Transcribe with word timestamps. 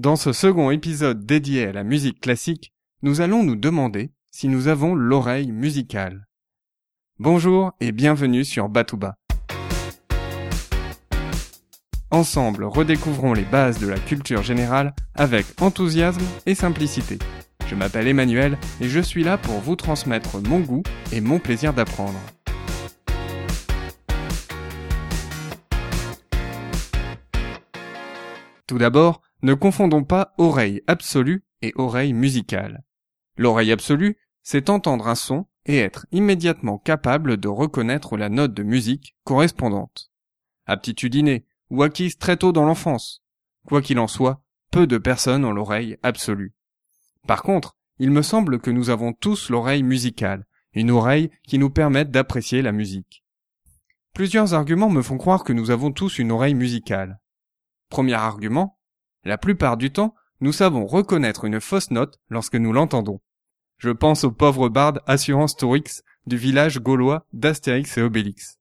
Dans 0.00 0.16
ce 0.16 0.32
second 0.32 0.72
épisode 0.72 1.24
dédié 1.24 1.68
à 1.68 1.72
la 1.72 1.84
musique 1.84 2.20
classique, 2.20 2.72
nous 3.02 3.20
allons 3.20 3.44
nous 3.44 3.54
demander 3.54 4.10
si 4.32 4.48
nous 4.48 4.66
avons 4.66 4.96
l'oreille 4.96 5.52
musicale. 5.52 6.26
Bonjour 7.20 7.70
et 7.78 7.92
bienvenue 7.92 8.44
sur 8.44 8.68
Batouba. 8.68 9.14
Ensemble, 12.10 12.64
redécouvrons 12.64 13.34
les 13.34 13.44
bases 13.44 13.78
de 13.78 13.86
la 13.86 14.00
culture 14.00 14.42
générale 14.42 14.96
avec 15.14 15.46
enthousiasme 15.62 16.24
et 16.44 16.56
simplicité. 16.56 17.20
Je 17.68 17.76
m'appelle 17.76 18.08
Emmanuel 18.08 18.58
et 18.80 18.88
je 18.88 18.98
suis 18.98 19.22
là 19.22 19.38
pour 19.38 19.60
vous 19.60 19.76
transmettre 19.76 20.42
mon 20.42 20.58
goût 20.58 20.82
et 21.12 21.20
mon 21.20 21.38
plaisir 21.38 21.72
d'apprendre. 21.72 22.18
Tout 28.66 28.78
d'abord, 28.78 29.20
ne 29.44 29.52
confondons 29.52 30.04
pas 30.04 30.32
oreille 30.38 30.80
absolue 30.86 31.44
et 31.60 31.74
oreille 31.76 32.14
musicale. 32.14 32.82
L'oreille 33.36 33.72
absolue, 33.72 34.16
c'est 34.42 34.70
entendre 34.70 35.06
un 35.06 35.14
son 35.14 35.44
et 35.66 35.76
être 35.76 36.06
immédiatement 36.12 36.78
capable 36.78 37.36
de 37.36 37.48
reconnaître 37.48 38.16
la 38.16 38.30
note 38.30 38.54
de 38.54 38.62
musique 38.62 39.16
correspondante. 39.22 40.10
Aptitude 40.64 41.14
innée 41.14 41.44
ou 41.68 41.82
acquise 41.82 42.16
très 42.16 42.38
tôt 42.38 42.52
dans 42.52 42.64
l'enfance. 42.64 43.22
Quoi 43.66 43.82
qu'il 43.82 43.98
en 43.98 44.06
soit, 44.06 44.42
peu 44.70 44.86
de 44.86 44.96
personnes 44.96 45.44
ont 45.44 45.52
l'oreille 45.52 45.98
absolue. 46.02 46.54
Par 47.26 47.42
contre, 47.42 47.76
il 47.98 48.10
me 48.10 48.22
semble 48.22 48.60
que 48.60 48.70
nous 48.70 48.88
avons 48.88 49.12
tous 49.12 49.50
l'oreille 49.50 49.82
musicale, 49.82 50.46
une 50.72 50.90
oreille 50.90 51.30
qui 51.46 51.58
nous 51.58 51.70
permette 51.70 52.10
d'apprécier 52.10 52.62
la 52.62 52.72
musique. 52.72 53.26
Plusieurs 54.14 54.54
arguments 54.54 54.88
me 54.88 55.02
font 55.02 55.18
croire 55.18 55.44
que 55.44 55.52
nous 55.52 55.70
avons 55.70 55.92
tous 55.92 56.18
une 56.18 56.32
oreille 56.32 56.54
musicale. 56.54 57.20
Premier 57.90 58.14
argument, 58.14 58.73
la 59.24 59.38
plupart 59.38 59.76
du 59.76 59.90
temps, 59.90 60.14
nous 60.40 60.52
savons 60.52 60.86
reconnaître 60.86 61.44
une 61.44 61.60
fausse 61.60 61.90
note 61.90 62.20
lorsque 62.28 62.56
nous 62.56 62.72
l'entendons. 62.72 63.20
Je 63.78 63.90
pense 63.90 64.24
au 64.24 64.30
pauvre 64.30 64.68
barde 64.68 65.00
Assurance 65.06 65.56
Tourix 65.56 66.02
du 66.26 66.36
village 66.36 66.80
gaulois 66.80 67.26
d'Astérix 67.32 67.96
et 67.98 68.02
Obélix. 68.02 68.58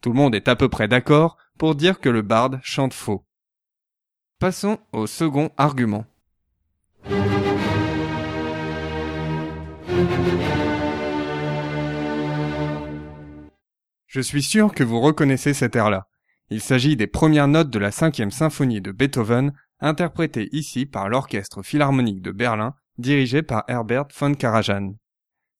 Tout 0.00 0.10
le 0.10 0.16
monde 0.16 0.34
est 0.34 0.48
à 0.48 0.56
peu 0.56 0.68
près 0.68 0.88
d'accord 0.88 1.36
pour 1.58 1.74
dire 1.74 2.00
que 2.00 2.08
le 2.08 2.22
barde 2.22 2.60
chante 2.62 2.94
faux. 2.94 3.24
Passons 4.38 4.78
au 4.92 5.06
second 5.06 5.50
argument. 5.56 6.04
Je 14.06 14.20
suis 14.20 14.42
sûr 14.42 14.72
que 14.72 14.84
vous 14.84 15.00
reconnaissez 15.00 15.54
cet 15.54 15.76
air-là. 15.76 16.06
Il 16.48 16.60
s'agit 16.60 16.96
des 16.96 17.06
premières 17.06 17.48
notes 17.48 17.70
de 17.70 17.78
la 17.78 17.90
cinquième 17.90 18.30
symphonie 18.30 18.80
de 18.80 18.92
Beethoven, 18.92 19.52
interprétée 19.80 20.48
ici 20.52 20.86
par 20.86 21.08
l'Orchestre 21.08 21.62
Philharmonique 21.62 22.22
de 22.22 22.32
Berlin, 22.32 22.74
dirigé 22.98 23.42
par 23.42 23.64
Herbert 23.68 24.08
von 24.18 24.34
Karajan. 24.34 24.94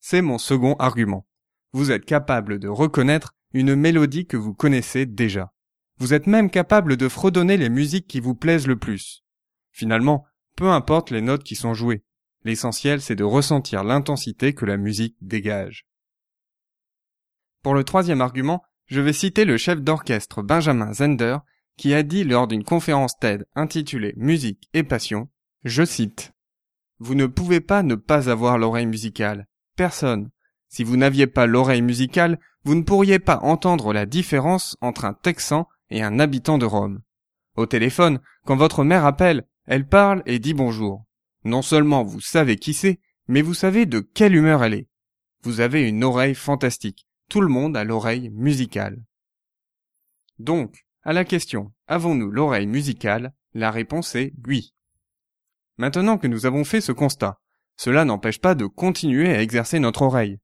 C'est 0.01 0.23
mon 0.23 0.39
second 0.39 0.75
argument. 0.79 1.27
Vous 1.73 1.91
êtes 1.91 2.05
capable 2.05 2.59
de 2.59 2.69
reconnaître 2.69 3.33
une 3.53 3.75
mélodie 3.75 4.27
que 4.27 4.37
vous 4.37 4.55
connaissez 4.55 5.07
déjà. 5.07 5.53
Vous 5.99 6.15
êtes 6.15 6.27
même 6.27 6.51
capable 6.51 6.97
de 6.97 7.09
fredonner 7.09 7.57
les 7.57 7.69
musiques 7.69 8.07
qui 8.07 8.21
vous 8.21 8.35
plaisent 8.35 8.67
le 8.67 8.79
plus. 8.79 9.25
Finalement, 9.73 10.27
peu 10.57 10.71
importe 10.71 11.11
les 11.11 11.23
notes 11.23 11.45
qui 11.45 11.57
sont 11.57 11.75
jouées. 11.75 12.05
L'essentiel, 12.45 13.01
c'est 13.01 13.17
de 13.17 13.25
ressentir 13.25 13.83
l'intensité 13.83 14.55
que 14.55 14.65
la 14.65 14.77
musique 14.77 15.17
dégage. 15.21 15.87
Pour 17.63 17.75
le 17.75 17.85
troisième 17.85 18.21
argument, 18.21 18.63
je 18.87 19.01
vais 19.01 19.13
citer 19.13 19.45
le 19.45 19.57
chef 19.57 19.83
d'orchestre 19.83 20.43
Benjamin 20.43 20.93
Zender, 20.93 21.39
qui 21.77 21.95
a 21.95 22.03
dit 22.03 22.25
lors 22.25 22.47
d'une 22.47 22.65
conférence 22.65 23.19
TED 23.19 23.47
intitulée 23.55 24.15
Musique 24.17 24.69
et 24.73 24.83
passion, 24.83 25.29
je 25.65 25.85
cite, 25.85 26.33
Vous 26.99 27.15
ne 27.15 27.27
pouvez 27.27 27.61
pas 27.61 27.83
ne 27.83 27.95
pas 27.95 28.31
avoir 28.31 28.59
l'oreille 28.59 28.87
musicale. 28.87 29.47
Personne. 29.77 30.31
Si 30.69 30.85
vous 30.85 30.97
n'aviez 30.97 31.27
pas 31.27 31.47
l'oreille 31.47 31.83
musicale, 31.83 32.39
vous 32.65 32.75
ne 32.75 32.83
pourriez 32.83 33.19
pas 33.19 33.39
entendre 33.43 33.93
la 33.93 34.07
différence 34.07 34.77
entre 34.81 35.05
un 35.05 35.15
Texan 35.15 35.69
et 35.91 36.03
un 36.03 36.19
habitant 36.19 36.59
de 36.59 36.67
Rome. 36.67 37.03
Au 37.57 37.67
téléphone, 37.67 38.21
quand 38.45 38.57
votre 38.57 38.85
mère 38.85 39.05
appelle, 39.05 39.47
elle 39.67 39.87
parle 39.87 40.23
et 40.27 40.39
dit 40.39 40.55
bonjour. 40.55 41.05
Non 41.45 41.63
seulement 41.63 42.03
vous 42.03 42.21
savez 42.21 42.57
qui 42.57 42.75
c'est, 42.75 43.01
mais 43.29 43.43
vous 43.43 43.55
savez 43.55 43.87
de 43.87 44.01
quelle 44.01 44.35
humeur 44.35 44.65
elle 44.65 44.75
est. 44.75 44.89
Vous 45.43 45.61
avez 45.61 45.89
une 45.89 46.05
oreille 46.05 46.35
fantastique. 46.35 47.07
Tout 47.29 47.41
le 47.41 47.49
monde 47.49 47.77
a 47.77 47.85
l'oreille 47.85 48.31
musicale. 48.31 49.03
Donc, 50.39 50.86
à 51.07 51.13
la 51.13 51.25
question 51.25 51.73
avons-nous 51.87 52.33
l'oreille 52.33 52.67
musicale? 52.67 53.33
La 53.55 53.71
réponse 53.71 54.17
est 54.17 54.33
oui. 54.45 54.75
Maintenant 55.79 56.19
que 56.19 56.27
nous 56.27 56.47
avons 56.47 56.65
fait 56.65 56.81
ce 56.81 56.91
constat, 56.91 57.39
cela 57.77 58.05
n'empêche 58.05 58.41
pas 58.41 58.57
de 58.57 58.67
continuer 58.67 59.33
à 59.33 59.41
exercer 59.41 59.79
notre 59.79 60.03
oreille. 60.03 60.41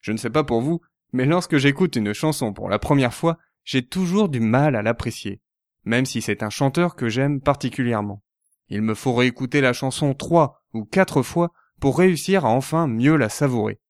Je 0.00 0.12
ne 0.12 0.16
sais 0.16 0.30
pas 0.30 0.44
pour 0.44 0.60
vous, 0.60 0.80
mais 1.12 1.24
lorsque 1.24 1.56
j'écoute 1.56 1.96
une 1.96 2.12
chanson 2.12 2.52
pour 2.52 2.68
la 2.68 2.78
première 2.78 3.12
fois, 3.12 3.38
j'ai 3.64 3.84
toujours 3.84 4.28
du 4.28 4.38
mal 4.38 4.76
à 4.76 4.82
l'apprécier, 4.82 5.40
même 5.84 6.06
si 6.06 6.22
c'est 6.22 6.44
un 6.44 6.50
chanteur 6.50 6.94
que 6.94 7.08
j'aime 7.08 7.40
particulièrement. 7.40 8.22
Il 8.68 8.82
me 8.82 8.94
faut 8.94 9.14
réécouter 9.14 9.60
la 9.60 9.72
chanson 9.72 10.14
trois 10.14 10.62
ou 10.74 10.84
quatre 10.84 11.22
fois 11.22 11.50
pour 11.80 11.98
réussir 11.98 12.44
à 12.44 12.50
enfin 12.50 12.86
mieux 12.86 13.16
la 13.16 13.28
savourer. 13.28 13.80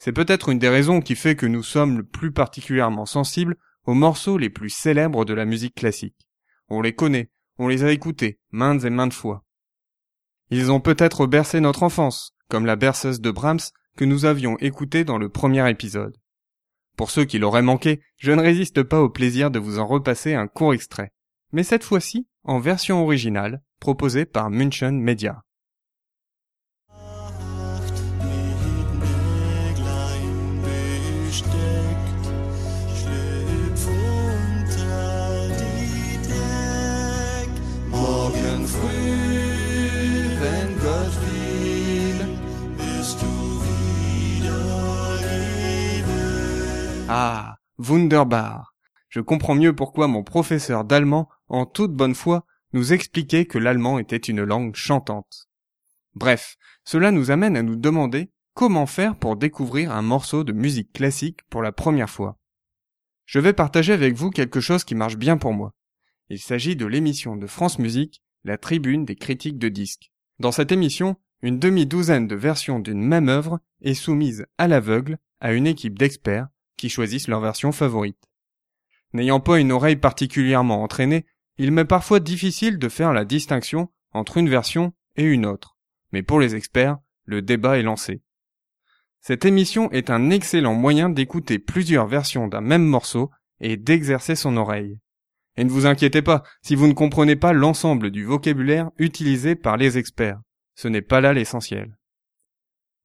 C'est 0.00 0.10
peut-être 0.10 0.48
une 0.48 0.58
des 0.58 0.68
raisons 0.68 1.00
qui 1.00 1.14
fait 1.14 1.36
que 1.36 1.46
nous 1.46 1.62
sommes 1.62 1.98
le 1.98 2.04
plus 2.04 2.32
particulièrement 2.32 3.06
sensibles 3.06 3.56
aux 3.86 3.94
morceaux 3.94 4.38
les 4.38 4.50
plus 4.50 4.70
célèbres 4.70 5.24
de 5.24 5.34
la 5.34 5.44
musique 5.44 5.74
classique. 5.74 6.28
On 6.68 6.80
les 6.80 6.94
connaît, 6.94 7.30
on 7.58 7.68
les 7.68 7.84
a 7.84 7.92
écoutés 7.92 8.38
maintes 8.50 8.84
et 8.84 8.90
maintes 8.90 9.12
fois. 9.12 9.44
Ils 10.50 10.70
ont 10.70 10.80
peut-être 10.80 11.26
bercé 11.26 11.60
notre 11.60 11.82
enfance, 11.82 12.34
comme 12.48 12.66
la 12.66 12.76
berceuse 12.76 13.20
de 13.20 13.30
Brahms 13.30 13.70
que 13.96 14.04
nous 14.04 14.24
avions 14.24 14.56
écoutée 14.58 15.04
dans 15.04 15.18
le 15.18 15.28
premier 15.28 15.68
épisode. 15.70 16.16
Pour 16.96 17.10
ceux 17.10 17.24
qui 17.24 17.38
l'auraient 17.38 17.62
manqué, 17.62 18.02
je 18.18 18.32
ne 18.32 18.42
résiste 18.42 18.82
pas 18.82 19.00
au 19.00 19.08
plaisir 19.08 19.50
de 19.50 19.58
vous 19.58 19.78
en 19.78 19.86
repasser 19.86 20.34
un 20.34 20.46
court 20.46 20.74
extrait, 20.74 21.12
mais 21.52 21.62
cette 21.62 21.84
fois-ci 21.84 22.26
en 22.44 22.58
version 22.58 23.02
originale, 23.02 23.62
proposée 23.80 24.26
par 24.26 24.50
München 24.50 25.00
Media. 25.00 25.42
Ah, 47.14 47.58
wunderbar. 47.76 48.74
Je 49.10 49.20
comprends 49.20 49.54
mieux 49.54 49.74
pourquoi 49.74 50.08
mon 50.08 50.22
professeur 50.22 50.82
d'allemand, 50.82 51.28
en 51.48 51.66
toute 51.66 51.92
bonne 51.92 52.14
foi, 52.14 52.46
nous 52.72 52.94
expliquait 52.94 53.44
que 53.44 53.58
l'allemand 53.58 53.98
était 53.98 54.16
une 54.16 54.42
langue 54.42 54.74
chantante. 54.74 55.50
Bref, 56.14 56.56
cela 56.86 57.10
nous 57.10 57.30
amène 57.30 57.54
à 57.54 57.62
nous 57.62 57.76
demander 57.76 58.30
comment 58.54 58.86
faire 58.86 59.14
pour 59.14 59.36
découvrir 59.36 59.92
un 59.92 60.00
morceau 60.00 60.42
de 60.42 60.54
musique 60.54 60.90
classique 60.94 61.40
pour 61.50 61.60
la 61.60 61.70
première 61.70 62.08
fois. 62.08 62.38
Je 63.26 63.40
vais 63.40 63.52
partager 63.52 63.92
avec 63.92 64.14
vous 64.14 64.30
quelque 64.30 64.60
chose 64.60 64.82
qui 64.82 64.94
marche 64.94 65.18
bien 65.18 65.36
pour 65.36 65.52
moi. 65.52 65.74
Il 66.30 66.38
s'agit 66.38 66.76
de 66.76 66.86
l'émission 66.86 67.36
de 67.36 67.46
France 67.46 67.78
Musique, 67.78 68.22
la 68.42 68.56
tribune 68.56 69.04
des 69.04 69.16
critiques 69.16 69.58
de 69.58 69.68
disques. 69.68 70.12
Dans 70.38 70.50
cette 70.50 70.72
émission, 70.72 71.16
une 71.42 71.58
demi-douzaine 71.58 72.26
de 72.26 72.36
versions 72.36 72.78
d'une 72.78 73.02
même 73.02 73.28
œuvre 73.28 73.60
est 73.82 73.92
soumise 73.92 74.46
à 74.56 74.66
l'aveugle 74.66 75.18
à 75.40 75.52
une 75.52 75.66
équipe 75.66 75.98
d'experts 75.98 76.48
qui 76.76 76.88
choisissent 76.88 77.28
leur 77.28 77.40
version 77.40 77.72
favorite. 77.72 78.28
N'ayant 79.12 79.40
pas 79.40 79.60
une 79.60 79.72
oreille 79.72 79.96
particulièrement 79.96 80.82
entraînée, 80.82 81.26
il 81.58 81.70
m'est 81.70 81.84
parfois 81.84 82.20
difficile 82.20 82.78
de 82.78 82.88
faire 82.88 83.12
la 83.12 83.24
distinction 83.24 83.90
entre 84.12 84.38
une 84.38 84.48
version 84.48 84.92
et 85.16 85.24
une 85.24 85.46
autre. 85.46 85.76
Mais 86.12 86.22
pour 86.22 86.40
les 86.40 86.54
experts, 86.54 86.98
le 87.24 87.42
débat 87.42 87.78
est 87.78 87.82
lancé. 87.82 88.22
Cette 89.20 89.44
émission 89.44 89.90
est 89.92 90.10
un 90.10 90.30
excellent 90.30 90.74
moyen 90.74 91.08
d'écouter 91.08 91.58
plusieurs 91.58 92.06
versions 92.06 92.48
d'un 92.48 92.60
même 92.60 92.84
morceau 92.84 93.30
et 93.60 93.76
d'exercer 93.76 94.34
son 94.34 94.56
oreille. 94.56 94.98
Et 95.56 95.64
ne 95.64 95.70
vous 95.70 95.86
inquiétez 95.86 96.22
pas 96.22 96.42
si 96.62 96.74
vous 96.74 96.88
ne 96.88 96.94
comprenez 96.94 97.36
pas 97.36 97.52
l'ensemble 97.52 98.10
du 98.10 98.24
vocabulaire 98.24 98.90
utilisé 98.96 99.54
par 99.54 99.76
les 99.76 99.98
experts. 99.98 100.40
Ce 100.74 100.88
n'est 100.88 101.02
pas 101.02 101.20
là 101.20 101.32
l'essentiel. 101.32 101.96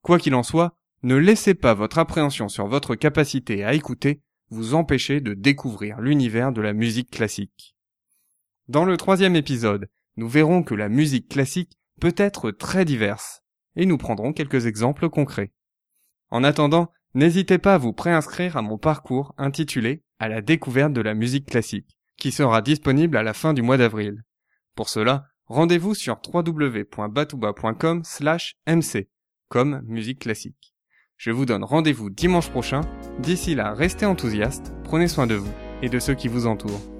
Quoi 0.01 0.17
qu'il 0.17 0.35
en 0.35 0.43
soit, 0.43 0.76
ne 1.03 1.15
laissez 1.15 1.53
pas 1.53 1.73
votre 1.73 1.99
appréhension 1.99 2.49
sur 2.49 2.67
votre 2.67 2.95
capacité 2.95 3.63
à 3.63 3.73
écouter 3.73 4.21
vous 4.49 4.73
empêcher 4.75 5.19
de 5.19 5.33
découvrir 5.33 5.99
l'univers 5.99 6.51
de 6.51 6.61
la 6.61 6.73
musique 6.73 7.11
classique. 7.11 7.75
Dans 8.69 8.85
le 8.85 8.95
troisième 8.95 9.35
épisode, 9.35 9.89
nous 10.15 10.27
verrons 10.27 10.63
que 10.63 10.73
la 10.73 10.89
musique 10.89 11.27
classique 11.27 11.77
peut 11.99 12.15
être 12.17 12.51
très 12.51 12.85
diverse, 12.85 13.41
et 13.75 13.85
nous 13.85 13.97
prendrons 13.97 14.31
quelques 14.31 14.65
exemples 14.65 15.09
concrets. 15.09 15.51
En 16.29 16.43
attendant, 16.43 16.91
n'hésitez 17.13 17.57
pas 17.57 17.75
à 17.75 17.77
vous 17.77 17.93
préinscrire 17.93 18.55
à 18.55 18.61
mon 18.61 18.77
parcours 18.77 19.33
intitulé 19.37 20.03
À 20.19 20.29
la 20.29 20.41
découverte 20.41 20.93
de 20.93 21.01
la 21.01 21.13
musique 21.13 21.47
classique, 21.47 21.97
qui 22.17 22.31
sera 22.31 22.61
disponible 22.61 23.17
à 23.17 23.23
la 23.23 23.33
fin 23.33 23.53
du 23.53 23.61
mois 23.61 23.77
d'avril. 23.77 24.23
Pour 24.75 24.89
cela, 24.89 25.27
Rendez-vous 25.49 25.95
sur 25.95 26.19
www.batouba.com 26.27 28.03
mc, 28.67 29.09
comme 29.47 29.81
musique 29.85 30.19
classique. 30.19 30.73
Je 31.17 31.31
vous 31.31 31.47
donne 31.47 31.63
rendez-vous 31.63 32.11
dimanche 32.11 32.49
prochain. 32.49 32.81
D'ici 33.17 33.55
là, 33.55 33.73
restez 33.73 34.05
enthousiastes, 34.05 34.71
prenez 34.83 35.07
soin 35.07 35.25
de 35.25 35.33
vous 35.33 35.51
et 35.81 35.89
de 35.89 35.97
ceux 35.97 36.13
qui 36.13 36.27
vous 36.27 36.45
entourent. 36.45 36.96